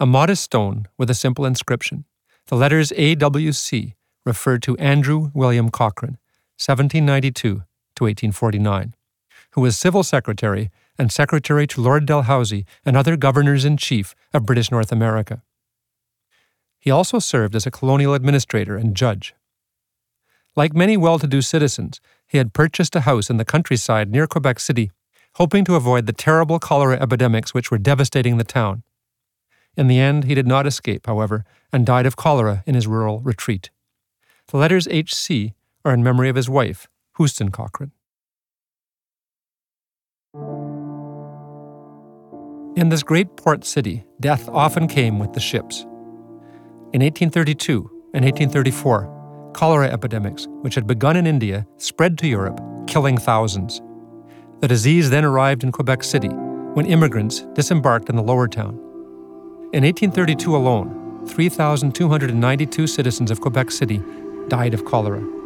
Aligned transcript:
a 0.00 0.06
modest 0.06 0.44
stone 0.44 0.86
with 0.96 1.10
a 1.10 1.14
simple 1.14 1.44
inscription. 1.44 2.04
The 2.46 2.56
letters 2.56 2.92
AWC 2.92 3.94
referred 4.24 4.62
to 4.62 4.76
Andrew 4.76 5.30
William 5.34 5.70
Cochrane, 5.70 6.18
1792 6.56 7.48
to 7.96 8.04
1849, 8.04 8.94
who 9.52 9.60
was 9.60 9.76
civil 9.76 10.04
secretary 10.04 10.70
and 10.98 11.10
secretary 11.10 11.66
to 11.66 11.80
Lord 11.80 12.06
Dalhousie 12.06 12.64
and 12.84 12.96
other 12.96 13.16
governors 13.16 13.64
in 13.64 13.76
chief 13.76 14.14
of 14.32 14.46
British 14.46 14.70
North 14.70 14.92
America. 14.92 15.42
He 16.78 16.92
also 16.92 17.18
served 17.18 17.56
as 17.56 17.66
a 17.66 17.70
colonial 17.72 18.14
administrator 18.14 18.76
and 18.76 18.94
judge. 18.94 19.34
Like 20.54 20.74
many 20.74 20.96
well 20.96 21.18
to 21.18 21.26
do 21.26 21.42
citizens, 21.42 22.00
he 22.26 22.38
had 22.38 22.52
purchased 22.52 22.94
a 22.94 23.00
house 23.00 23.30
in 23.30 23.36
the 23.36 23.44
countryside 23.44 24.10
near 24.10 24.28
Quebec 24.28 24.60
City, 24.60 24.92
hoping 25.34 25.64
to 25.64 25.74
avoid 25.74 26.06
the 26.06 26.12
terrible 26.12 26.60
cholera 26.60 27.00
epidemics 27.00 27.52
which 27.52 27.70
were 27.70 27.78
devastating 27.78 28.38
the 28.38 28.44
town. 28.44 28.84
In 29.78 29.86
the 29.86 30.00
end, 30.00 30.24
he 30.24 30.34
did 30.34 30.48
not 30.48 30.66
escape, 30.66 31.06
however, 31.06 31.44
and 31.72 31.86
died 31.86 32.04
of 32.04 32.16
cholera 32.16 32.64
in 32.66 32.74
his 32.74 32.88
rural 32.88 33.20
retreat. 33.20 33.70
The 34.48 34.56
letters 34.56 34.88
HC 34.88 35.54
are 35.84 35.94
in 35.94 36.02
memory 36.02 36.28
of 36.28 36.34
his 36.34 36.50
wife, 36.50 36.88
Houston 37.16 37.52
Cochrane. 37.52 37.92
In 42.74 42.88
this 42.88 43.04
great 43.04 43.36
port 43.36 43.64
city, 43.64 44.04
death 44.18 44.48
often 44.48 44.88
came 44.88 45.20
with 45.20 45.32
the 45.32 45.40
ships. 45.40 45.82
In 46.92 47.00
1832 47.00 47.78
and 48.14 48.24
1834, 48.24 49.52
cholera 49.54 49.88
epidemics, 49.88 50.48
which 50.62 50.74
had 50.74 50.88
begun 50.88 51.14
in 51.16 51.26
India, 51.26 51.64
spread 51.76 52.18
to 52.18 52.26
Europe, 52.26 52.60
killing 52.88 53.16
thousands. 53.16 53.80
The 54.60 54.68
disease 54.68 55.10
then 55.10 55.24
arrived 55.24 55.62
in 55.62 55.70
Quebec 55.70 56.02
City 56.02 56.30
when 56.74 56.86
immigrants 56.86 57.46
disembarked 57.54 58.08
in 58.08 58.16
the 58.16 58.22
lower 58.24 58.48
town. 58.48 58.87
In 59.70 59.84
1832 59.84 60.56
alone, 60.56 61.26
3,292 61.26 62.86
citizens 62.86 63.30
of 63.30 63.42
Quebec 63.42 63.70
City 63.70 64.02
died 64.48 64.72
of 64.72 64.86
cholera. 64.86 65.37